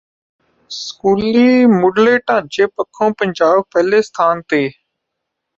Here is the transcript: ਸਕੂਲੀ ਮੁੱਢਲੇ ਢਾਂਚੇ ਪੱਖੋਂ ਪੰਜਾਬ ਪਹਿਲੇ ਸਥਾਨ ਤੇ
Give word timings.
ਸਕੂਲੀ 0.71 1.65
ਮੁੱਢਲੇ 1.67 2.17
ਢਾਂਚੇ 2.19 2.65
ਪੱਖੋਂ 2.67 3.11
ਪੰਜਾਬ 3.19 3.63
ਪਹਿਲੇ 3.71 4.01
ਸਥਾਨ 4.01 4.41
ਤੇ 4.49 4.69